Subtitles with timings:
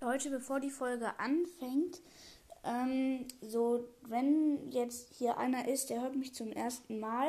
[0.00, 2.00] Leute, bevor die Folge anfängt,
[2.64, 7.28] ähm, so, wenn jetzt hier einer ist, der hört mich zum ersten Mal,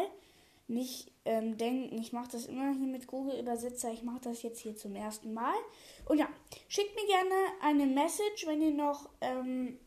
[0.68, 4.62] nicht ähm, denken, ich mache das immer hier mit Google Übersetzer, ich mache das jetzt
[4.62, 5.56] hier zum ersten Mal.
[6.06, 6.30] Und ja,
[6.70, 9.78] schickt mir gerne eine Message, wenn ihr noch, ähm,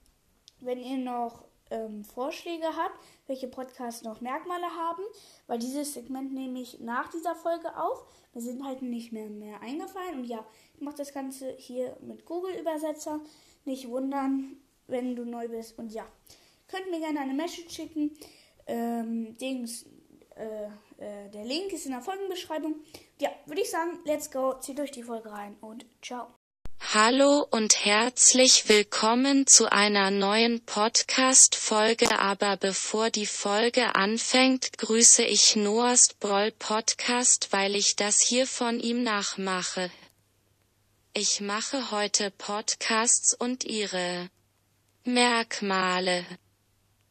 [0.61, 1.45] wenn ihr noch
[1.75, 5.03] ähm, Vorschläge habt, welche Podcasts noch Merkmale haben,
[5.47, 8.05] weil dieses Segment nehme ich nach dieser Folge auf.
[8.33, 12.25] Mir sind halt nicht mehr mehr eingefallen und ja, ich mache das Ganze hier mit
[12.25, 13.21] Google Übersetzer.
[13.65, 16.07] Nicht wundern, wenn du neu bist und ja,
[16.69, 18.17] könnt mir gerne eine Message schicken.
[18.67, 19.87] Ähm, Dings,
[20.37, 20.67] äh,
[20.99, 22.77] äh, der Link ist in der Folgenbeschreibung.
[23.21, 26.27] Ja, würde ich sagen, let's go, zieht euch die Folge rein und ciao.
[26.95, 32.21] Hallo und herzlich willkommen zu einer neuen Podcast-Folge.
[32.21, 38.79] Aber bevor die Folge anfängt, grüße ich Noahs Broll Podcast, weil ich das hier von
[38.79, 39.91] ihm nachmache.
[41.15, 44.31] Ich mache heute Podcasts und ihre
[45.03, 46.25] Merkmale.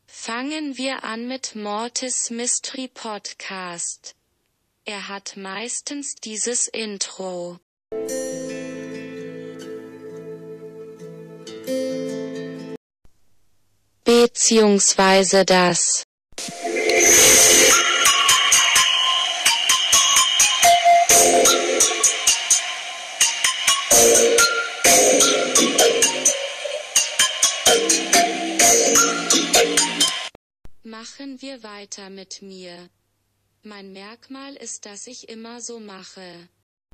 [0.07, 4.15] Fangen wir an mit Mortis Mystery Podcast.
[4.85, 7.59] Er hat meistens dieses Intro.
[14.21, 16.03] Beziehungsweise das.
[30.83, 32.89] Machen wir weiter mit mir.
[33.63, 36.49] Mein Merkmal ist, dass ich immer so mache.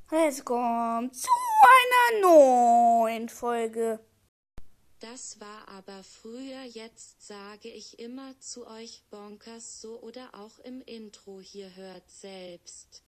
[0.09, 1.28] Es kommt zu
[1.76, 4.00] einer neuen Folge.
[5.02, 10.81] Das war aber früher, jetzt sage ich immer zu euch Bonkers so oder auch im
[10.81, 13.02] Intro hier hört selbst.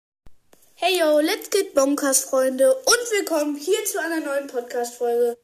[0.76, 5.36] Hey yo, let's get Bonkers, Freunde, und willkommen hier zu einer neuen Podcast-Folge.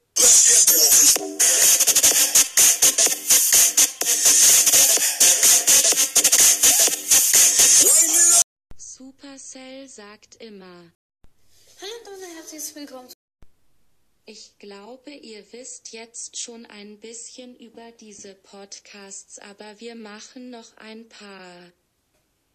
[8.76, 10.92] Supercell sagt immer.
[11.80, 13.15] Hallo und herzlich willkommen.
[14.28, 20.76] Ich glaube, ihr wisst jetzt schon ein bisschen über diese Podcasts, aber wir machen noch
[20.78, 21.70] ein paar.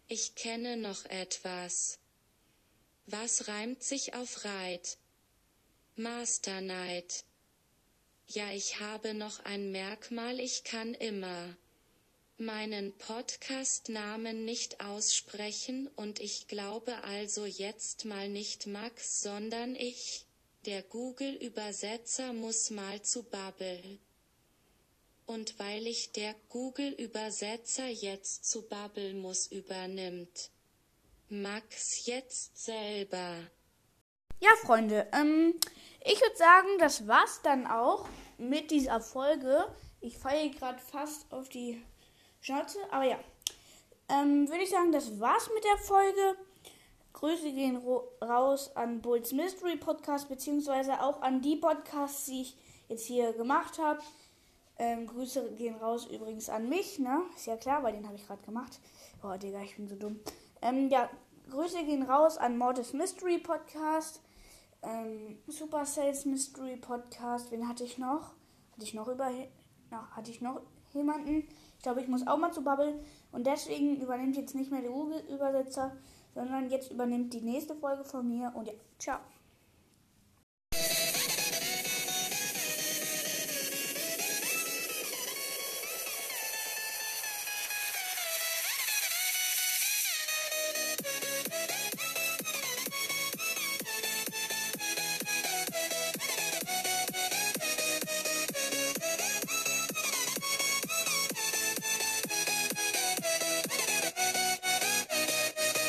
[0.06, 1.98] Ich kenne noch etwas.
[3.06, 4.98] Was reimt sich auf Reit?
[5.96, 7.24] Master Knight.
[8.28, 11.56] Ja, ich habe noch ein Merkmal, ich kann immer
[12.36, 20.26] meinen Podcast-Namen nicht aussprechen und ich glaube also jetzt mal nicht Max, sondern ich.
[20.64, 23.98] Der Google-Übersetzer muss mal zu Bubble.
[25.26, 30.50] Und weil ich der Google-Übersetzer jetzt zu Bubble muss übernimmt.
[31.28, 33.38] Max jetzt selber.
[34.38, 35.58] Ja, Freunde, ähm,
[36.04, 38.08] ich würde sagen, das war's dann auch
[38.38, 39.66] mit dieser Folge.
[40.00, 41.82] Ich falle gerade fast auf die
[42.40, 43.18] Schnauze, aber ja.
[44.08, 46.36] Ähm, würde ich sagen, das war's mit der Folge.
[47.12, 47.80] Grüße gehen
[48.22, 52.56] raus an Bulls Mystery Podcast, beziehungsweise auch an die Podcasts, die ich
[52.88, 54.00] jetzt hier gemacht habe.
[54.78, 57.22] Ähm, Grüße gehen raus übrigens an mich, ne?
[57.36, 58.80] Ist ja klar, weil den habe ich gerade gemacht.
[59.20, 60.20] Boah, Digga, ich bin so dumm.
[60.62, 61.08] Ähm, ja,
[61.50, 64.20] Grüße gehen raus an Mortis Mystery Podcast,
[64.82, 67.50] ähm, Super Sales Mystery Podcast.
[67.50, 68.32] Wen hatte ich noch?
[68.72, 69.30] Hatte ich noch über,
[69.90, 70.62] na, hatte ich noch
[70.94, 71.48] jemanden?
[71.76, 73.00] Ich glaube, ich muss auch mal zu Bubble.
[73.32, 75.96] Und deswegen übernimmt jetzt nicht mehr der Google-Übersetzer,
[76.34, 78.52] sondern jetzt übernimmt die nächste Folge von mir.
[78.54, 79.18] Und ja, ciao.